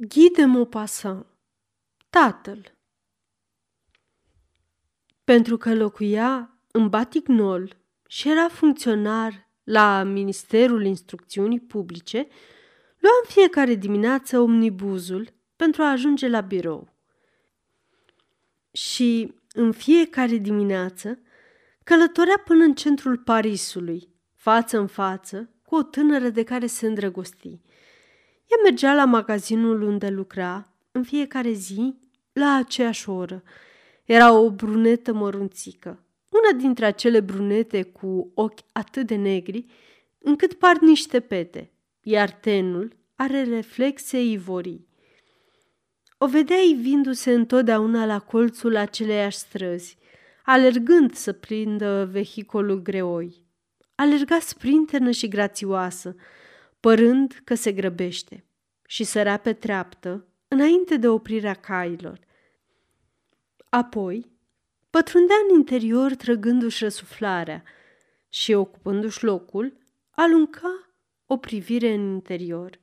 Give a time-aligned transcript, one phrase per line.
[0.00, 1.26] Guy de Maupassant,
[2.10, 2.74] tatăl.
[5.24, 7.76] Pentru că locuia în Batignol
[8.08, 12.18] și era funcționar la Ministerul Instrucțiunii Publice,
[12.98, 16.92] lua în fiecare dimineață omnibuzul pentru a ajunge la birou.
[18.70, 21.18] Și în fiecare dimineață
[21.84, 27.60] călătorea până în centrul Parisului, față în față, cu o tânără de care se îndrăgosti.
[28.48, 31.94] Ea mergea la magazinul unde lucra în fiecare zi
[32.32, 33.42] la aceeași oră.
[34.04, 39.66] Era o brunetă mărunțică, una dintre acele brunete cu ochi atât de negri,
[40.18, 41.70] încât par niște pete,
[42.00, 44.86] iar tenul are reflexe ivorii.
[46.18, 49.98] O vedeai vindu-se întotdeauna la colțul aceleiași străzi,
[50.44, 53.46] alergând să prindă vehicolul greoi.
[53.94, 56.16] Alerga sprintenă și grațioasă,
[56.80, 58.44] părând că se grăbește
[58.86, 62.18] și sărea pe treaptă înainte de oprirea cailor.
[63.68, 64.30] Apoi,
[64.90, 67.62] pătrundea în interior trăgându-și răsuflarea
[68.28, 69.76] și, ocupându-și locul,
[70.10, 70.88] alunca
[71.26, 72.80] o privire în interior.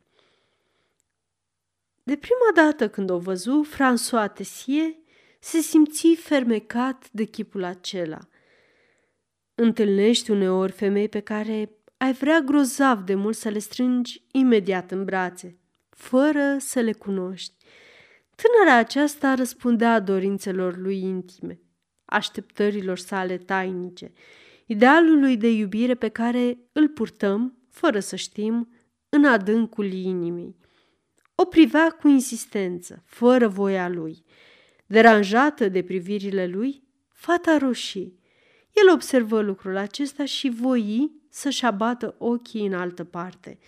[2.04, 4.96] De prima dată când o văzu, François Tessier
[5.40, 8.20] se simți fermecat de chipul acela.
[9.56, 15.04] Întâlnești uneori femei pe care ai vrea grozav de mult să le strângi imediat în
[15.06, 17.54] brațe, fără să le cunoști.
[18.36, 21.60] Tânăra aceasta răspundea dorințelor lui intime,
[22.06, 24.12] așteptărilor sale tainice,
[24.66, 28.70] idealului de iubire pe care îl purtăm, fără să știm,
[29.09, 30.56] în adâncul inimii.
[31.36, 34.24] O privea cu insistență, fără voia lui.
[34.86, 38.20] Deranjată de privirile lui, fata roșii.
[38.72, 43.59] El observă lucrul acesta și voi să-și abată ochii în altă parte.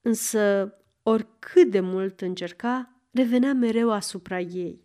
[0.00, 4.84] Însă, oricât de mult încerca, revenea mereu asupra ei.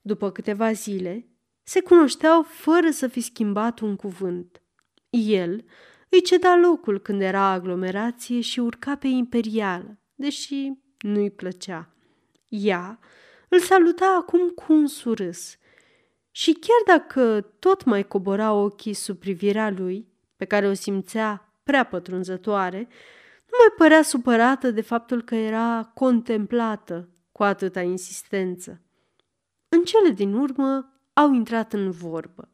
[0.00, 1.28] După câteva zile,
[1.62, 4.62] se cunoșteau fără să fi schimbat un cuvânt.
[5.10, 5.64] El
[6.08, 11.94] îi ceda locul când era aglomerație și urca pe imperială, deși nu-i plăcea.
[12.48, 12.98] Ea
[13.48, 15.56] îl saluta acum cu un surâs
[16.30, 20.09] și chiar dacă tot mai cobora ochii sub privirea lui,
[20.40, 22.78] pe care o simțea prea pătrunzătoare,
[23.50, 28.80] nu mai părea supărată de faptul că era contemplată cu atâta insistență.
[29.68, 32.52] În cele din urmă au intrat în vorbă.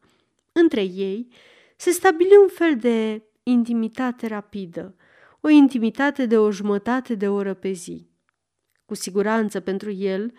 [0.51, 1.27] Între ei
[1.75, 4.95] se stabili un fel de intimitate rapidă,
[5.41, 8.09] o intimitate de o jumătate de oră pe zi.
[8.85, 10.33] Cu siguranță pentru el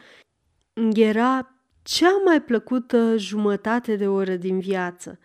[0.92, 5.18] era cea mai plăcută jumătate de oră din viață.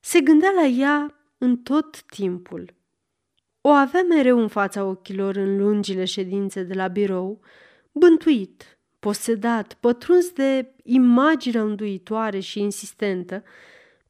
[0.00, 2.74] Se gândea la ea în tot timpul.
[3.60, 7.40] O avea mereu în fața ochilor în lungile ședințe de la birou,
[7.92, 13.42] bântuit, posedat, pătruns de imaginea înduitoare și insistentă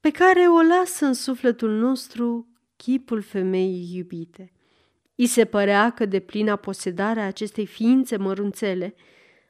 [0.01, 4.53] pe care o lasă în sufletul nostru chipul femeii iubite.
[5.15, 8.95] I se părea că de plina posedarea acestei ființe mărunțele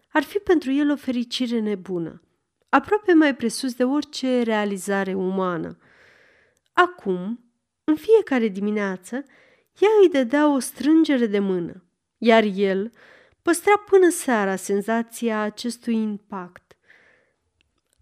[0.08, 2.22] ar fi pentru el o fericire nebună,
[2.68, 5.78] aproape mai presus de orice realizare umană.
[6.72, 7.49] Acum,
[7.90, 9.14] în fiecare dimineață,
[9.78, 11.84] ea îi dădea o strângere de mână,
[12.18, 12.90] iar el
[13.42, 16.76] păstra până seara senzația acestui impact.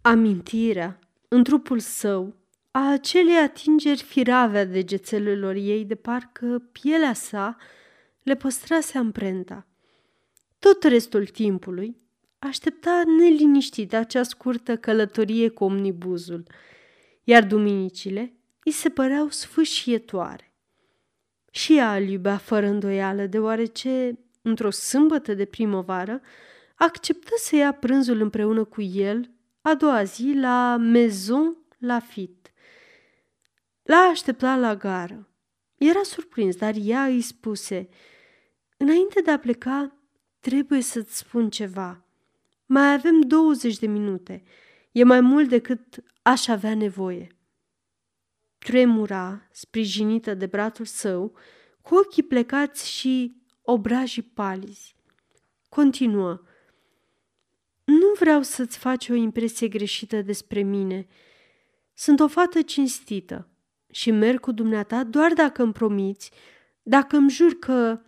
[0.00, 2.36] Amintirea, în trupul său,
[2.70, 7.56] a acelei atingeri firave a degețelelor ei, de parcă pielea sa
[8.22, 9.66] le păstrase amprenta.
[10.58, 11.96] Tot restul timpului
[12.38, 16.46] aștepta neliniștit acea scurtă călătorie cu omnibuzul,
[17.24, 18.37] iar duminicile
[18.68, 20.52] îi se păreau sfâșietoare.
[21.50, 26.20] Și ea îl iubea fără îndoială, deoarece, într-o sâmbătă de primăvară,
[26.74, 29.30] acceptă să ia prânzul împreună cu el
[29.60, 32.52] a doua zi la Maison Lafitte.
[33.82, 35.28] L-a așteptat la gară.
[35.78, 37.88] Era surprins, dar ea îi spuse,
[38.76, 39.96] Înainte de a pleca,
[40.40, 42.04] trebuie să-ți spun ceva.
[42.66, 44.42] Mai avem 20 de minute.
[44.92, 47.37] E mai mult decât aș avea nevoie.
[48.58, 51.34] Tremura, sprijinită de bratul său,
[51.82, 54.96] cu ochii plecați și obrajii palizi.
[55.68, 56.40] Continuă.
[57.84, 61.06] Nu vreau să-ți faci o impresie greșită despre mine.
[61.94, 63.48] Sunt o fată cinstită
[63.90, 66.30] și merg cu dumneata doar dacă îmi promiți,
[66.82, 68.00] dacă îmi jur că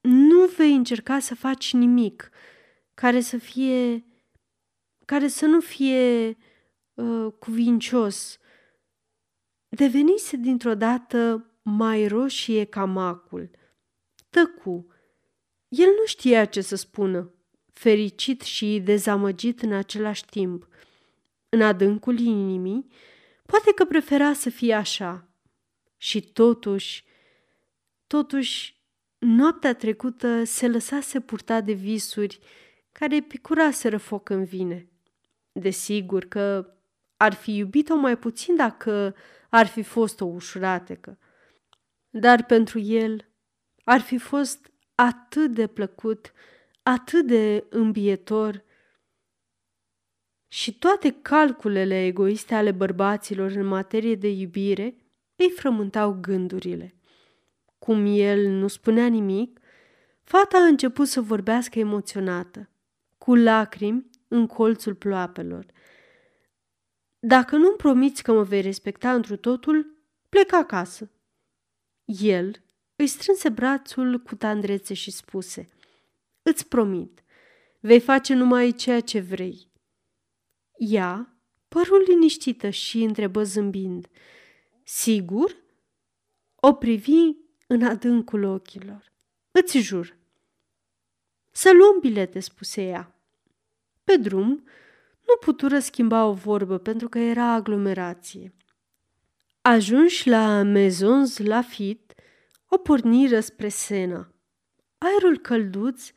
[0.00, 2.30] nu vei încerca să faci nimic
[2.94, 4.04] care să fie
[5.04, 6.36] care să nu fie
[6.94, 8.38] uh, cuvincios.
[9.68, 13.50] Devenise dintr-o dată mai roșie ca macul.
[14.30, 14.86] Tăcu.
[15.68, 17.32] El nu știa ce să spună.
[17.72, 20.68] fericit și dezamăgit în același timp.
[21.48, 22.86] În adâncul inimii,
[23.46, 25.28] poate că prefera să fie așa.
[25.96, 27.04] Și totuși,
[28.06, 28.82] totuși,
[29.18, 32.38] noaptea trecută se lăsase purta de visuri
[32.92, 34.88] care picuraseră foc în vine.
[35.52, 36.74] Desigur că
[37.16, 39.14] ar fi iubit-o mai puțin dacă
[39.48, 41.18] ar fi fost o ușuratecă.
[42.10, 43.28] Dar pentru el
[43.84, 46.32] ar fi fost atât de plăcut,
[46.82, 48.64] atât de îmbietor
[50.48, 54.96] și toate calculele egoiste ale bărbaților în materie de iubire
[55.36, 56.94] îi frământau gândurile.
[57.78, 59.60] Cum el nu spunea nimic,
[60.22, 62.68] fata a început să vorbească emoționată,
[63.18, 65.66] cu lacrimi în colțul ploapelor.
[67.18, 69.96] Dacă nu-mi promiți că mă vei respecta întru totul,
[70.28, 71.10] plec acasă.
[72.04, 72.62] El
[72.96, 75.68] îi strânse brațul cu tandrețe și spuse,
[76.42, 77.22] Îți promit,
[77.80, 79.68] vei face numai ceea ce vrei.
[80.76, 81.36] Ea
[81.68, 84.08] părul liniștită și întrebă zâmbind,
[84.82, 85.56] Sigur?
[86.54, 87.32] O privi
[87.66, 89.12] în adâncul ochilor.
[89.50, 90.16] Îți jur.
[91.50, 93.14] Să luăm bilete, spuse ea.
[94.04, 94.68] Pe drum,
[95.28, 98.54] nu putură schimba o vorbă pentru că era aglomerație.
[99.60, 102.14] Ajunși la Maisons Lafitte,
[102.68, 104.32] o porniră spre Sena.
[104.98, 106.10] Aerul călduț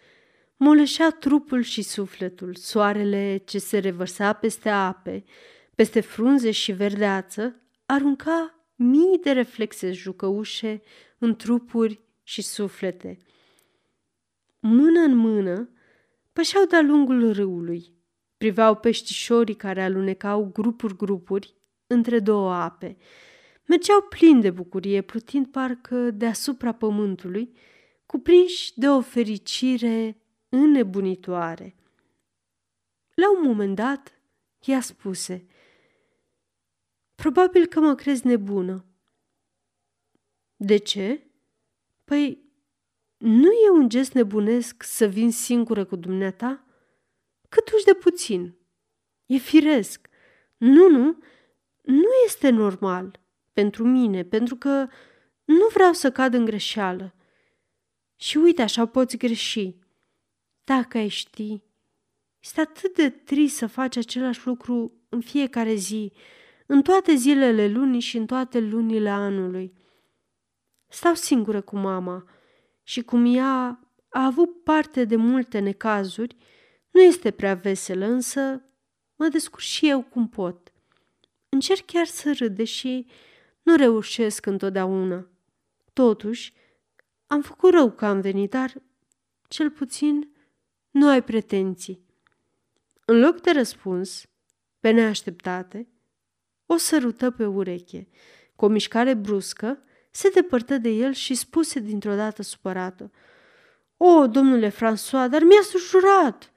[0.57, 2.55] moleșea trupul și sufletul.
[2.55, 5.23] Soarele ce se revărsa peste ape,
[5.75, 10.81] peste frunze și verdeață, arunca mii de reflexe jucăușe
[11.17, 13.17] în trupuri și suflete.
[14.59, 15.69] Mână în mână,
[16.33, 18.00] pășeau de-a lungul râului.
[18.41, 21.55] Priveau peștișorii care alunecau grupuri-grupuri
[21.87, 22.97] între două ape.
[23.65, 27.57] Mergeau plini de bucurie, plutind parcă deasupra pământului,
[28.05, 31.75] cuprinși de o fericire înnebunitoare.
[33.13, 34.21] La un moment dat,
[34.65, 35.47] ea spuse,
[37.15, 38.85] Probabil că mă crezi nebună.
[40.55, 41.27] De ce?
[42.03, 42.43] Păi,
[43.17, 46.65] nu e un gest nebunesc să vin singură cu dumneata?
[47.51, 48.55] Cât uși de puțin.
[49.25, 50.07] E firesc.
[50.57, 51.17] Nu, nu,
[51.81, 53.19] nu este normal
[53.53, 54.87] pentru mine, pentru că
[55.43, 57.15] nu vreau să cad în greșeală.
[58.15, 59.75] Și uite, așa poți greși.
[60.63, 61.63] Dacă ai ști,
[62.39, 66.11] este atât de trist să faci același lucru în fiecare zi,
[66.65, 69.73] în toate zilele lunii și în toate lunile anului.
[70.87, 72.23] Stau singură cu mama
[72.83, 76.35] și cum ea a avut parte de multe necazuri,
[76.91, 78.63] nu este prea veselă, însă
[79.15, 80.71] mă descurc și eu cum pot.
[81.49, 83.05] Încerc chiar să râd, deși
[83.61, 85.27] nu reușesc întotdeauna.
[85.93, 86.53] Totuși,
[87.27, 88.73] am făcut rău că am venit, dar,
[89.47, 90.31] cel puțin,
[90.91, 92.05] nu ai pretenții.
[93.05, 94.25] În loc de răspuns,
[94.79, 95.87] pe neașteptate,
[96.65, 98.07] o sărută pe ureche.
[98.55, 103.11] Cu o mișcare bruscă, se depărtă de el și spuse dintr-o dată supărată.
[103.97, 106.50] O, domnule François, dar mi-a sujurat!"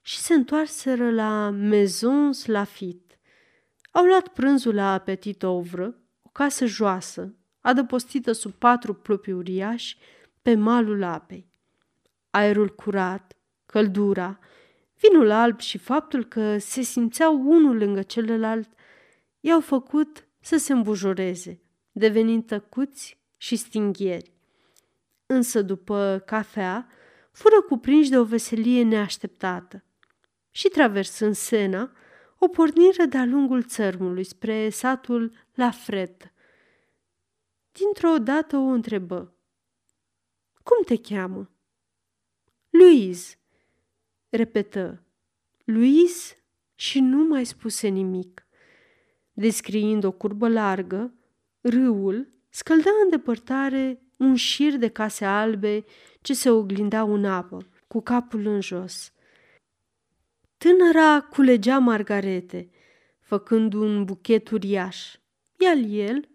[0.00, 3.18] Și se întoarseră la Maisons Lafitte.
[3.90, 9.98] Au luat prânzul la Petit Ovră, o casă joasă, adăpostită sub patru plopi uriași
[10.42, 11.48] pe malul apei.
[12.30, 13.36] Aerul curat,
[13.66, 14.38] căldura,
[14.96, 18.68] vinul alb și faptul că se simțeau unul lângă celălalt
[19.40, 21.60] i-au făcut să se îmbujoreze,
[21.92, 24.32] devenind tăcuți și stinghieri.
[25.26, 26.88] Însă după cafea,
[27.32, 29.84] fură cuprinși de o veselie neașteptată
[30.50, 31.92] și traversând Sena,
[32.38, 36.32] o porniră de-a lungul țărmului spre satul La Fret.
[37.72, 39.34] Dintr-o dată o întrebă.
[40.62, 41.50] Cum te cheamă?
[42.70, 43.38] Louise,
[44.28, 45.02] repetă.
[45.64, 46.34] Louise
[46.74, 48.46] și nu mai spuse nimic.
[49.32, 51.14] Descriind o curbă largă,
[51.60, 55.84] râul scălda în depărtare un șir de case albe
[56.20, 59.12] ce se oglindeau în apă, cu capul în jos.
[60.62, 62.70] Tânăra culegea margarete,
[63.20, 65.14] făcând un buchet uriaș,
[65.58, 66.28] iar el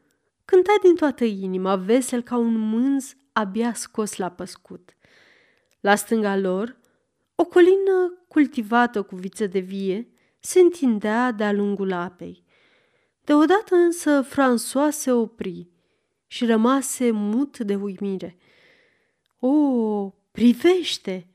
[0.45, 4.97] cânta din toată inima, vesel ca un mânz abia scos la păscut.
[5.79, 6.77] La stânga lor,
[7.35, 12.43] o colină cultivată cu viță de vie se întindea de-a lungul apei.
[13.23, 15.69] Deodată însă François se opri
[16.27, 18.37] și rămase mut de uimire.
[19.39, 21.29] O, privește!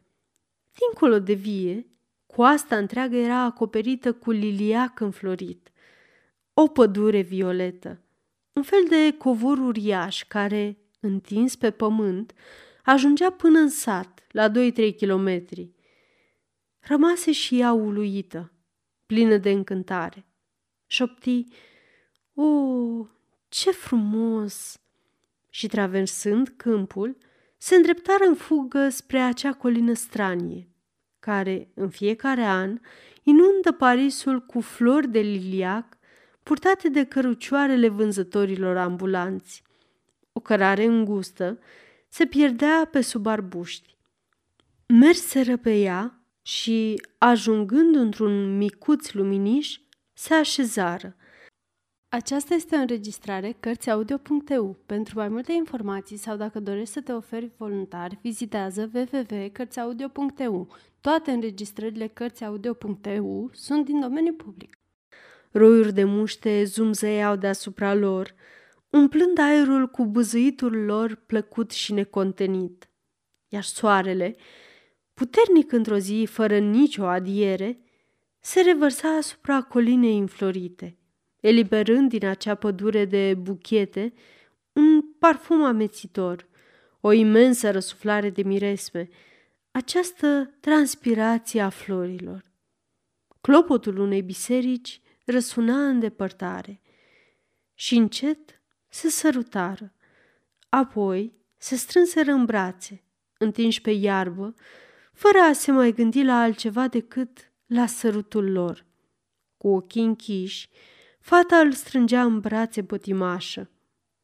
[0.72, 1.89] Dincolo de vie,
[2.36, 5.70] coasta întreagă era acoperită cu liliac înflorit.
[6.54, 8.00] O pădure violetă,
[8.52, 12.32] un fel de covor uriaș care, întins pe pământ,
[12.84, 15.70] ajungea până în sat, la 2-3 kilometri.
[16.78, 18.52] rămase și ea uluită,
[19.06, 20.26] plină de încântare.
[20.86, 21.44] Șopti,
[22.34, 23.06] o,
[23.48, 24.80] ce frumos!
[25.50, 27.16] Și traversând câmpul,
[27.56, 30.69] se îndreptară în fugă spre acea colină stranie,
[31.20, 32.78] care, în fiecare an,
[33.22, 35.98] inundă Parisul cu flori de liliac
[36.42, 39.62] purtate de cărucioarele vânzătorilor ambulanți.
[40.32, 41.58] O cărare îngustă
[42.08, 43.96] se pierdea pe sub arbuști.
[44.86, 49.78] Merseră pe ea și, ajungând într-un micuț luminiș,
[50.12, 51.16] se așezară.
[52.12, 54.76] Aceasta este o înregistrare Cărțiaudio.eu.
[54.86, 60.68] Pentru mai multe informații sau dacă dorești să te oferi voluntar, vizitează www.cărțiaudio.eu.
[61.00, 64.72] Toate înregistrările Cărțiaudio.eu sunt din domeniu public.
[65.50, 68.34] Roiuri de muște zumzăiau deasupra lor,
[68.88, 72.90] umplând aerul cu băzâitul lor plăcut și necontenit.
[73.48, 74.36] Iar soarele,
[75.14, 77.80] puternic într-o zi, fără nicio adiere,
[78.40, 80.99] se revărsa asupra colinei înflorite,
[81.40, 84.12] eliberând din acea pădure de buchete
[84.72, 86.48] un parfum amețitor,
[87.00, 89.08] o imensă răsuflare de miresme,
[89.70, 92.50] această transpirație a florilor.
[93.40, 96.80] Clopotul unei biserici răsuna în depărtare
[97.74, 99.92] și încet se sărutară.
[100.68, 103.02] Apoi se strânseră în brațe,
[103.38, 104.54] întinși pe iarbă,
[105.12, 108.86] fără a se mai gândi la altceva decât la sărutul lor.
[109.56, 110.68] Cu ochii închiși,
[111.30, 113.70] fata îl strângea în brațe pătimașă,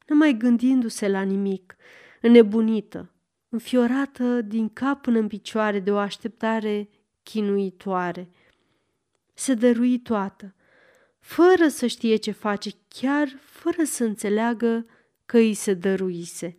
[0.06, 1.76] nemai gândindu-se la nimic,
[2.20, 3.12] înnebunită,
[3.48, 6.88] înfiorată din cap până în picioare de o așteptare
[7.22, 8.30] chinuitoare.
[9.34, 10.54] Se dărui toată,
[11.20, 14.86] fără să știe ce face, chiar fără să înțeleagă
[15.26, 16.58] că îi se dăruise.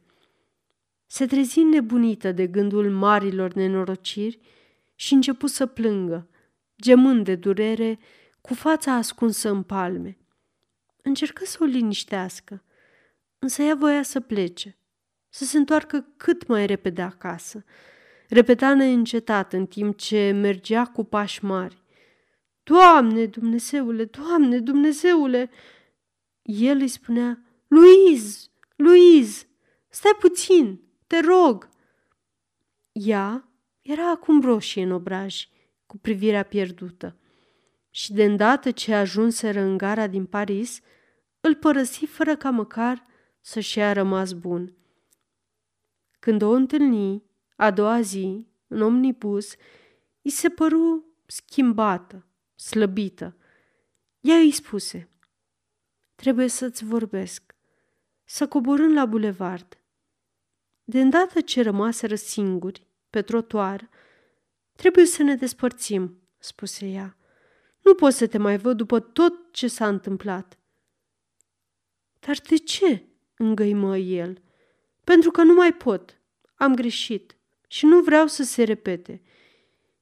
[1.05, 4.39] Se trezi nebunită de gândul marilor nenorociri
[4.95, 6.29] și începu să plângă,
[6.81, 7.99] gemând de durere,
[8.41, 10.17] cu fața ascunsă în palme.
[11.07, 12.63] Încercă să o liniștească,
[13.39, 14.77] însă ea voia să plece,
[15.29, 17.63] să se întoarcă cât mai repede acasă.
[18.29, 21.81] Repeta neîncetat în timp ce mergea cu pași mari.
[22.63, 25.49] Doamne, Dumnezeule, Doamne, Dumnezeule!
[26.41, 29.47] El îi spunea, Luiz, Luiz,
[29.89, 31.69] stai puțin, te rog!
[32.91, 35.47] Ea era acum roșie în obraj,
[35.85, 37.15] cu privirea pierdută.
[37.89, 40.81] Și de îndată ce ajunseră în gara din Paris,
[41.39, 43.06] îl părăsi fără ca măcar
[43.41, 44.75] să-și ia rămas bun.
[46.20, 47.24] Când o întâlni,
[47.56, 49.56] a doua zi, în omnibus,
[50.22, 52.25] îi se păru schimbată,
[52.56, 53.38] slăbită.
[54.20, 55.10] Ea îi spuse,
[56.15, 57.56] trebuie să-ți vorbesc,
[58.24, 59.82] să coborâm la bulevard.
[60.84, 63.89] De îndată ce rămaseră singuri, pe trotuar,
[64.75, 67.17] trebuie să ne despărțim, spuse ea.
[67.82, 70.60] Nu pot să te mai văd după tot ce s-a întâmplat.
[72.27, 73.03] Dar de ce?
[73.38, 74.41] îngăimă el.
[75.03, 76.22] Pentru că nu mai pot.
[76.55, 79.22] Am greșit și nu vreau să se repete.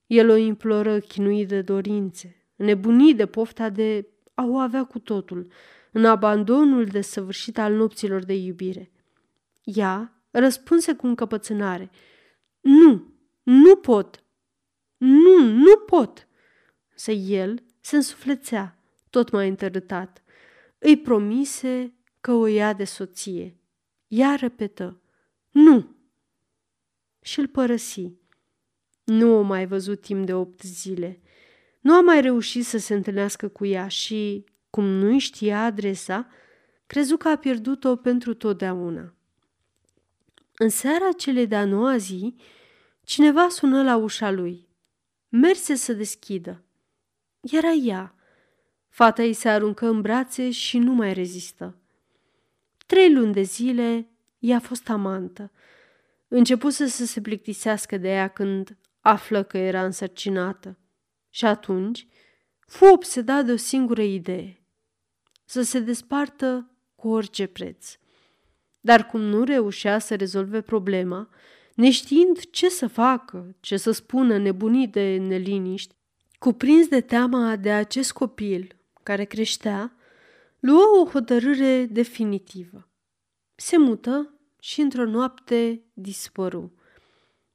[0.05, 5.51] El o imploră chinuit de dorințe, nebunit de pofta de a o avea cu totul,
[5.91, 8.91] în abandonul desăvârșit al nopților de iubire.
[9.63, 11.89] Ea răspunse cu încăpățânare.
[12.59, 13.13] Nu,
[13.43, 14.23] nu pot.
[14.97, 16.27] Nu, nu pot.
[16.95, 18.79] Să el se însuflețea,
[19.09, 20.23] tot mai întărâtat.
[20.77, 23.57] Îi promise că o ia de soție.
[24.07, 25.01] Ea repetă,
[25.51, 25.95] nu.
[27.21, 28.11] Și îl părăsi.
[29.03, 31.21] Nu o mai văzut timp de opt zile.
[31.79, 36.27] Nu a mai reușit să se întâlnească cu ea și, cum nu-i știa adresa,
[36.85, 39.13] crezu că a pierdut-o pentru totdeauna.
[40.55, 42.35] În seara celei de-a noua zi,
[43.03, 44.67] cineva sună la ușa lui.
[45.29, 46.63] Merse să deschidă.
[47.41, 48.15] Era ea.
[48.89, 51.79] Fata îi se aruncă în brațe și nu mai rezistă.
[52.85, 55.51] Trei luni de zile i-a fost amantă.
[56.27, 60.77] Începuse să se plictisească de ea când află că era însărcinată.
[61.29, 62.07] Și atunci
[62.59, 64.65] fu obsedat de o singură idee,
[65.45, 67.97] să se despartă cu orice preț.
[68.81, 71.29] Dar cum nu reușea să rezolve problema,
[71.73, 75.95] neștiind ce să facă, ce să spună nebunit de neliniști,
[76.39, 79.95] cuprins de teama de acest copil care creștea,
[80.65, 82.89] luă o hotărâre definitivă.
[83.55, 86.73] Se mută și într-o noapte dispăru.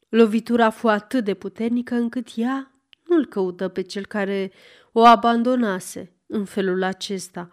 [0.09, 2.75] Lovitura fu atât de puternică încât ea
[3.07, 4.53] nu-l căută pe cel care
[4.93, 7.51] o abandonase în felul acesta.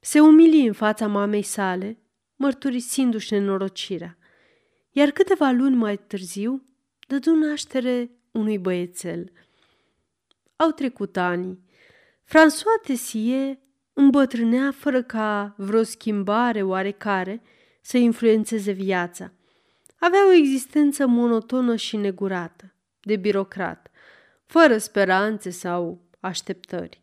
[0.00, 1.98] Se umili în fața mamei sale,
[2.36, 4.18] mărturisindu-și nenorocirea,
[4.90, 6.64] iar câteva luni mai târziu
[7.08, 9.32] dădu naștere unui băiețel.
[10.56, 11.58] au trecut ani.
[12.24, 13.62] François Tessier
[13.94, 17.42] îmbătrânea fără ca vreo schimbare oarecare
[17.80, 19.32] să influențeze viața.
[19.98, 23.90] Avea o existență monotonă și negurată, de birocrat,
[24.46, 27.02] fără speranțe sau așteptări.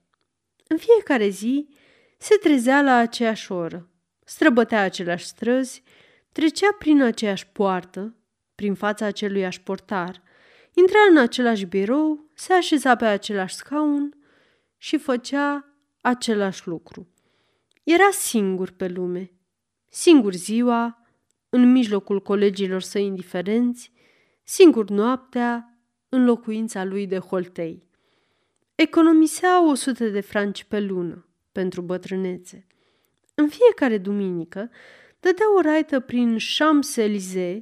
[0.68, 1.70] În fiecare zi
[2.18, 3.90] se trezea la aceeași oră,
[4.26, 5.84] străbătea aceleași străzi,
[6.32, 8.16] trecea prin aceeași poartă,
[8.56, 10.22] prin fața aceluiași portar,
[10.74, 14.18] intra în același birou, se așeza pe același scaun
[14.78, 15.71] și făcea
[16.02, 17.08] același lucru.
[17.84, 19.32] Era singur pe lume,
[19.88, 21.06] singur ziua,
[21.50, 23.92] în mijlocul colegilor săi indiferenți,
[24.44, 25.80] singur noaptea,
[26.10, 27.84] în locuința lui de Holtei.
[28.76, 32.68] Economisea o sută de franci pe lună pentru bătrânețe.
[33.36, 34.70] În fiecare duminică
[35.20, 37.62] dădea o raită prin Champs-Élysées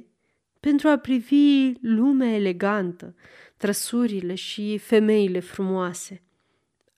[0.60, 3.14] pentru a privi lumea elegantă,
[3.56, 6.22] trăsurile și femeile frumoase.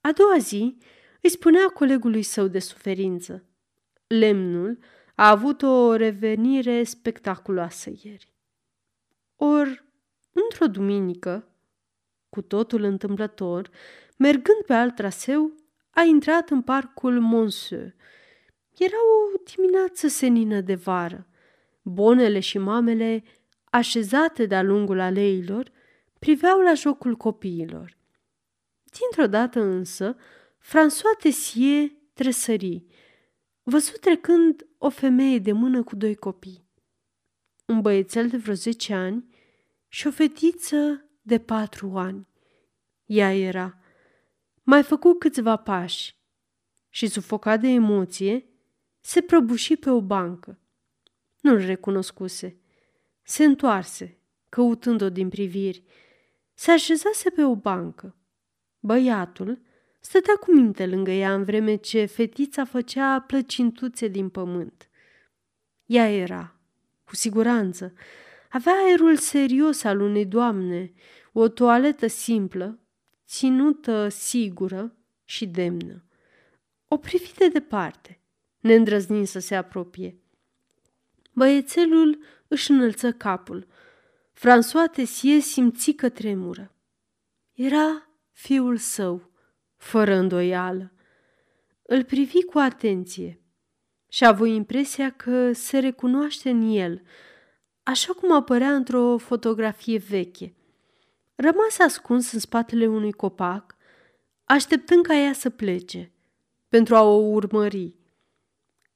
[0.01, 0.77] A doua zi
[1.23, 3.45] îi spunea colegului său de suferință.
[4.07, 4.79] Lemnul
[5.15, 8.33] a avut o revenire spectaculoasă ieri.
[9.37, 9.85] Or,
[10.33, 11.49] într-o duminică,
[12.29, 13.71] cu totul întâmplător,
[14.17, 15.55] mergând pe alt traseu,
[15.91, 17.95] a intrat în parcul Monsieur.
[18.79, 21.27] Era o dimineață senină de vară.
[21.83, 23.25] Bonele și mamele,
[23.65, 25.71] așezate de-a lungul aleilor,
[26.19, 27.97] priveau la jocul copiilor.
[28.85, 30.17] Dintr-o dată însă,
[30.63, 32.85] François Tessier tresări,
[33.63, 36.67] văzut trecând o femeie de mână cu doi copii.
[37.67, 39.35] Un băiețel de vreo zece ani
[39.89, 42.29] și o fetiță de patru ani.
[43.05, 43.79] Ea era.
[44.63, 46.17] Mai făcu câțiva pași
[46.89, 48.47] și, sufocat de emoție,
[49.01, 50.59] se prăbuși pe o bancă.
[51.41, 52.61] Nu-l recunoscuse.
[53.23, 55.85] Se întoarse, căutând-o din priviri.
[56.55, 58.17] Se așezase pe o bancă.
[58.79, 59.71] Băiatul
[60.05, 64.89] stătea cu minte lângă ea în vreme ce fetița făcea plăcintuțe din pământ.
[65.87, 66.57] Ea era,
[67.05, 67.93] cu siguranță,
[68.51, 70.93] avea aerul serios al unei doamne,
[71.33, 72.79] o toaletă simplă,
[73.27, 76.05] ținută sigură și demnă.
[76.89, 78.21] O privi de departe,
[78.59, 80.17] neîndrăznind să se apropie.
[81.33, 83.67] Băiețelul își înălță capul.
[84.35, 86.75] François Tessier simți că tremură.
[87.53, 89.32] Era fiul său,
[89.83, 90.93] fără îndoială.
[91.83, 93.41] Îl privi cu atenție
[94.09, 97.03] și a avut impresia că se recunoaște în el,
[97.83, 100.55] așa cum apărea într-o fotografie veche.
[101.35, 103.77] Rămase ascuns în spatele unui copac,
[104.45, 106.13] așteptând ca ea să plece,
[106.69, 107.95] pentru a o urmări.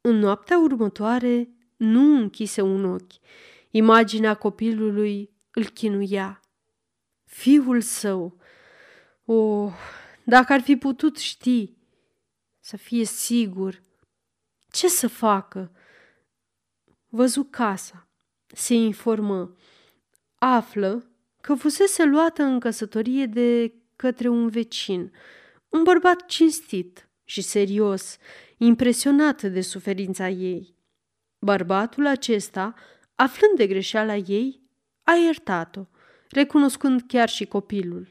[0.00, 3.12] În noaptea următoare nu închise un ochi.
[3.70, 6.40] Imaginea copilului îl chinuia.
[7.24, 8.38] Fiul său.
[9.24, 9.72] Oh,
[10.28, 11.76] dacă ar fi putut ști,
[12.60, 13.82] să fie sigur.
[14.70, 15.72] Ce să facă?
[17.08, 18.08] Văzu casa,
[18.46, 19.56] se informă,
[20.34, 21.10] află
[21.40, 25.12] că fusese luată în căsătorie de către un vecin,
[25.68, 28.16] un bărbat cinstit și serios,
[28.56, 30.74] impresionat de suferința ei.
[31.38, 32.74] Bărbatul acesta,
[33.14, 34.60] aflând de greșeala ei,
[35.02, 35.84] a iertat-o,
[36.30, 38.08] recunoscând chiar și copilul.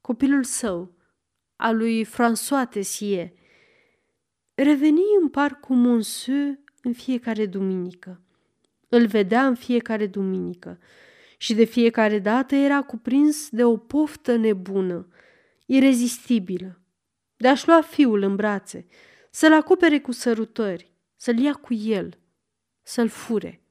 [0.00, 1.00] Copilul său,
[1.62, 3.32] a lui François Tessier.
[4.54, 8.20] Reveni în parcul Monsieur în fiecare duminică.
[8.88, 10.78] Îl vedea în fiecare duminică
[11.36, 15.08] și de fiecare dată era cuprins de o poftă nebună,
[15.66, 16.80] irezistibilă,
[17.36, 18.86] de a-și lua fiul în brațe,
[19.30, 22.18] să-l acopere cu sărutări, să-l ia cu el,
[22.82, 23.62] să-l fure.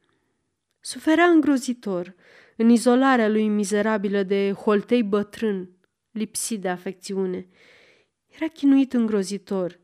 [0.80, 2.16] Suferea îngrozitor
[2.58, 5.70] în izolarea lui mizerabilă de holtei bătrân,
[6.12, 7.48] lipsit de afecțiune.
[8.36, 9.80] Era chinuit îngrozitor,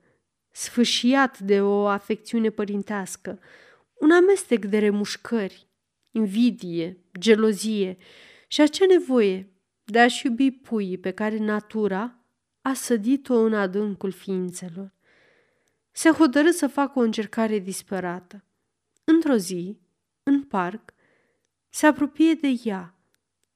[0.52, 3.40] sfâșiat de o afecțiune părintească,
[4.00, 5.68] un amestec de remușcări,
[6.12, 7.98] invidie, gelozie
[8.48, 9.52] și acea nevoie
[9.84, 12.20] de a-și iubi puii pe care natura
[12.62, 14.94] a sădit-o în adâncul ființelor.
[15.92, 18.44] Se hotărâ să facă o încercare disperată.
[19.04, 19.78] Într-o zi,
[20.24, 20.94] în parc,
[21.70, 22.96] se apropie de ea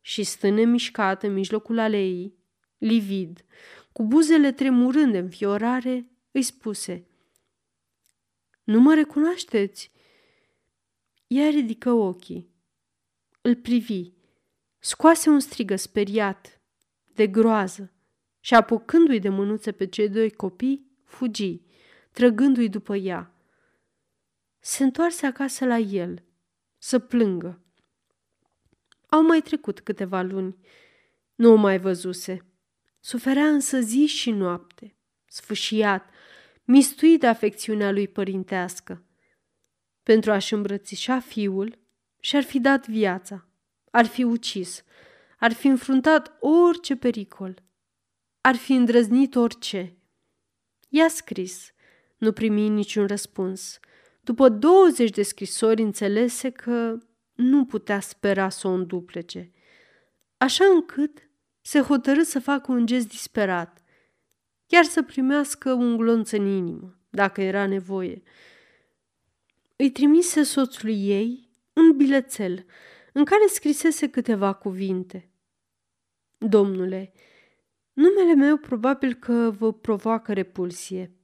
[0.02, 2.36] și stând nemișcată în mijlocul aleii,
[2.78, 3.46] livid,
[3.92, 7.08] cu buzele tremurând de înfiorare, îi spuse
[8.64, 9.92] Nu mă recunoașteți?"
[11.28, 12.50] Ea ridică ochii.
[13.42, 14.12] Îl privi.
[14.80, 16.62] Scoase un strigă speriat,
[17.14, 17.92] de groază,
[18.40, 21.62] și apucându-i de mânuță pe cei doi copii, fugi,
[22.12, 23.34] trăgându-i după ea.
[24.60, 26.24] Se întoarse acasă la el,
[26.78, 27.62] să plângă.
[29.08, 30.58] Au mai trecut câteva luni.
[31.36, 32.46] Nu o mai văzuse.
[33.02, 36.10] Suferea însă zi și noapte, sfâșiat,
[36.64, 39.06] mistuit de afecțiunea lui părintească.
[40.04, 41.80] Pentru a-și îmbrățișa fiul,
[42.20, 43.48] și-ar fi dat viața,
[43.92, 44.84] ar fi ucis,
[45.40, 47.64] ar fi înfruntat orice pericol,
[48.42, 49.98] ar fi îndrăznit orice.
[50.90, 51.74] I-a scris,
[52.18, 53.80] nu primi niciun răspuns.
[54.22, 56.98] După 20 de scrisori înțelese că
[57.34, 59.52] nu putea spera să o înduplece,
[60.38, 61.30] așa încât
[61.62, 63.84] se hotărâ să facă un gest disperat,
[64.68, 68.22] chiar să primească un glonț în inimă, dacă era nevoie.
[69.76, 72.66] Îi trimise soțului ei un bilețel
[73.14, 75.30] în care scrisese câteva cuvinte.
[76.38, 77.12] Domnule,
[77.94, 81.16] numele meu probabil că vă provoacă repulsie,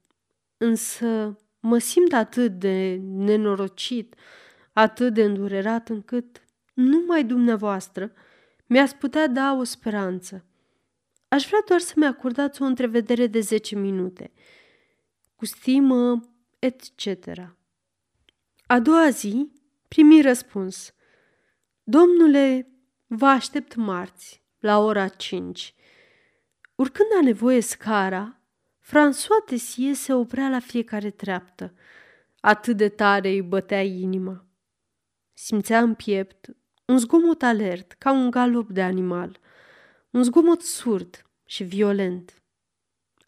[0.56, 4.14] însă mă simt atât de nenorocit,
[4.72, 6.42] atât de îndurerat încât
[6.74, 8.12] numai dumneavoastră
[8.68, 10.44] mi-ați putea da o speranță.
[11.28, 14.32] Aș vrea doar să-mi acordați o întrevedere de zece minute.
[15.36, 16.20] Cu stimă,
[16.58, 17.26] etc.
[18.66, 19.52] A doua zi
[19.88, 20.94] primi răspuns.
[21.82, 22.68] Domnule,
[23.06, 25.74] vă aștept marți, la ora cinci.
[26.74, 28.40] Urcând a nevoie scara,
[28.82, 31.74] François Tesie se oprea la fiecare treaptă.
[32.40, 34.46] Atât de tare îi bătea inima.
[35.34, 36.56] Simțea în piept
[36.88, 39.40] un zgomot alert, ca un galop de animal.
[40.10, 42.42] Un zgomot surd și violent.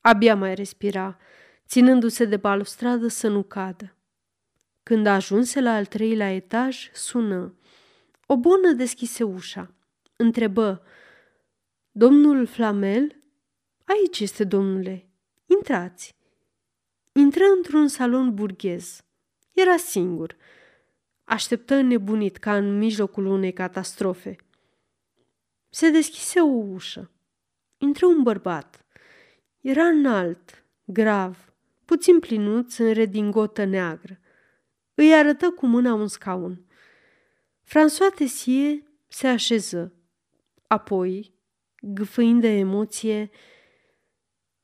[0.01, 1.19] Abia mai respira,
[1.67, 3.95] ținându-se de balustradă să nu cadă.
[4.83, 7.55] Când ajunse la al treilea etaj, sună.
[8.27, 9.75] O bună deschise ușa.
[10.17, 10.83] Întrebă,
[11.91, 13.23] Domnul Flamel?
[13.85, 15.09] Aici este, domnule.
[15.47, 16.17] Intrați.
[17.13, 19.01] Intră într-un salon burghez.
[19.53, 20.37] Era singur.
[21.31, 24.37] Așteptă nebunit ca în mijlocul unei catastrofe.
[25.69, 27.11] Se deschise o ușă.
[27.79, 28.85] Intră un bărbat.
[29.61, 31.53] Era înalt, grav,
[31.85, 34.19] puțin plinuț în redingotă neagră.
[34.95, 36.67] Îi arătă cu mâna un scaun.
[37.65, 39.93] François Tessier se așeză.
[40.67, 41.35] Apoi,
[41.81, 43.31] gâfâind de emoție,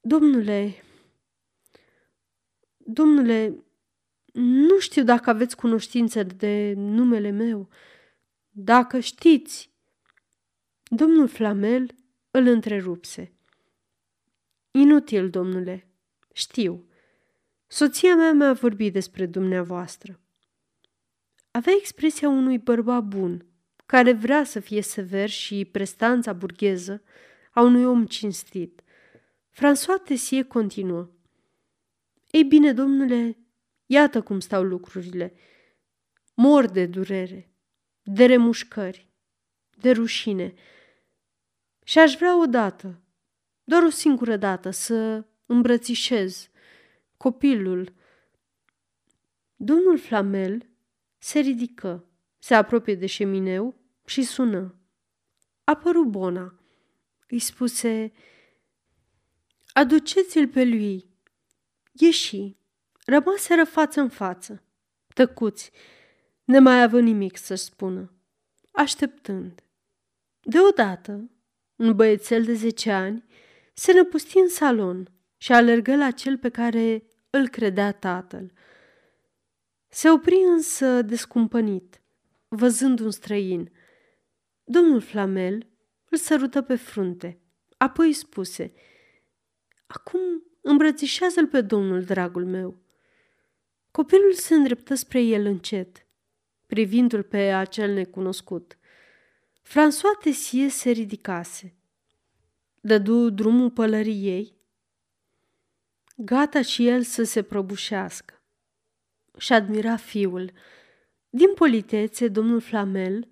[0.00, 0.82] Domnule,
[2.76, 3.65] domnule,
[4.38, 7.68] nu știu dacă aveți cunoștință de numele meu.
[8.50, 9.74] Dacă știți...
[10.88, 11.94] Domnul Flamel
[12.30, 13.32] îl întrerupse.
[14.70, 15.88] Inutil, domnule,
[16.32, 16.88] știu.
[17.66, 20.20] Soția mea mi-a vorbit despre dumneavoastră.
[21.50, 23.46] Avea expresia unui bărbat bun,
[23.86, 27.02] care vrea să fie sever și prestanța burgheză
[27.52, 28.82] a unui om cinstit.
[29.52, 31.10] François Tessier continuă.
[32.30, 33.38] Ei bine, domnule,
[33.86, 35.34] iată cum stau lucrurile.
[36.34, 37.54] Mor de durere,
[38.02, 39.10] de remușcări,
[39.76, 40.54] de rușine.
[41.84, 43.00] Și aș vrea odată,
[43.64, 46.50] doar o singură dată, să îmbrățișez
[47.16, 47.94] copilul.
[49.56, 50.68] Domnul Flamel
[51.18, 54.74] se ridică, se apropie de șemineu și sună.
[55.64, 56.60] Apăru Bona.
[57.28, 58.12] Îi spuse,
[59.72, 61.10] aduceți-l pe lui.
[61.92, 62.56] Ieși.
[63.06, 64.62] Rămaseră față în față,
[65.14, 65.70] tăcuți,
[66.44, 68.12] mai avut nimic să spună,
[68.70, 69.62] așteptând.
[70.40, 71.30] Deodată,
[71.76, 73.24] un băiețel de zece ani
[73.74, 78.52] se năpusti în salon și alergă la cel pe care îl credea tatăl.
[79.88, 82.00] Se opri însă descumpănit,
[82.48, 83.72] văzând un străin.
[84.64, 85.66] Domnul Flamel
[86.08, 87.40] îl sărută pe frunte,
[87.76, 88.72] apoi spuse,
[89.86, 90.20] Acum
[90.60, 92.84] îmbrățișează-l pe domnul, dragul meu.
[93.96, 96.06] Copilul se îndreptă spre el încet,
[96.66, 98.78] privindu-l pe acel necunoscut.
[99.62, 101.74] François Tessier se ridicase.
[102.80, 104.54] Dădu drumul pălăriei,
[106.16, 108.42] gata și el să se prăbușească
[109.38, 110.52] și admira fiul.
[111.28, 113.28] Din politețe, domnul Flamel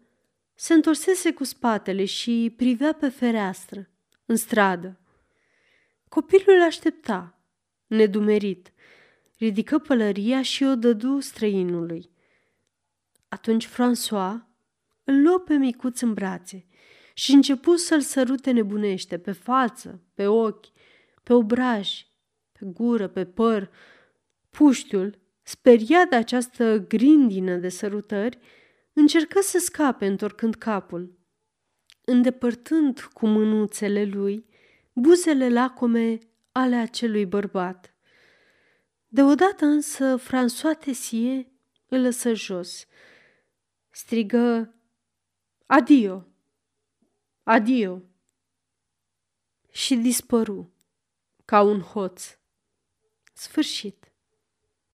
[0.55, 3.90] se întorsese cu spatele și privea pe fereastră,
[4.24, 5.00] în stradă.
[6.09, 7.38] Copilul aștepta,
[7.87, 8.72] nedumerit.
[9.38, 12.11] Ridică pălăria și o dădu străinului.
[13.29, 14.37] Atunci François
[15.05, 16.66] îl luă pe micuț în brațe
[17.14, 20.66] și începu să-l sărute nebunește pe față, pe ochi,
[21.23, 22.07] pe obraj,
[22.53, 23.70] pe gură, pe păr.
[24.51, 28.38] Puștiul Speriat de această grindină de sărutări,
[28.92, 31.18] încercă să scape întorcând capul.
[32.05, 34.47] Îndepărtând cu mânuțele lui
[34.92, 36.18] buzele lacome
[36.53, 37.94] ale acelui bărbat.
[39.14, 41.46] Deodată însă François Tessier
[41.88, 42.87] îl lăsă jos.
[43.90, 44.74] Strigă,
[45.66, 46.27] Adio!
[47.42, 48.03] Adio!
[49.70, 50.72] și dispăru
[51.44, 52.38] ca un hoț.
[53.33, 54.04] Sfârșit.